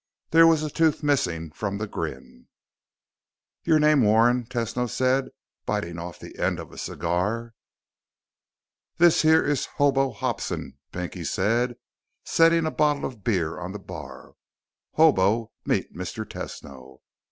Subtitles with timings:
[0.31, 2.47] There was a tooth missing from the grin.
[3.65, 5.29] "Your name Warren?" Tesno said,
[5.67, 7.53] biting off the end of a cigar.
[8.97, 11.75] "This here is Hobo Hobson," Pinky said,
[12.25, 14.33] setting a bottle of beer on the bar.
[14.93, 16.25] "Hobo, meet Mr.
[16.25, 17.01] Tesno."